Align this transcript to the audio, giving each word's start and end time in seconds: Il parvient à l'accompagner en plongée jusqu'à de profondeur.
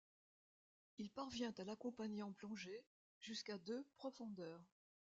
Il 0.97 1.11
parvient 1.11 1.53
à 1.59 1.63
l'accompagner 1.63 2.23
en 2.23 2.31
plongée 2.33 2.83
jusqu'à 3.19 3.59
de 3.59 3.85
profondeur. 3.93 4.59